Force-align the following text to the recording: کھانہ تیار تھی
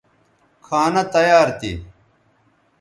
کھانہ 0.65 1.03
تیار 1.13 1.47
تھی 1.59 1.71